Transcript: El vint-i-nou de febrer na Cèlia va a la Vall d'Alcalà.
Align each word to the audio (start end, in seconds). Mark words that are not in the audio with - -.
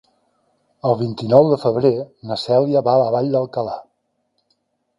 El 0.91 0.95
vint-i-nou 1.01 1.49
de 1.51 1.59
febrer 1.65 1.91
na 2.31 2.39
Cèlia 2.45 2.83
va 2.89 2.95
a 2.99 3.03
la 3.03 3.13
Vall 3.17 3.31
d'Alcalà. 3.37 3.77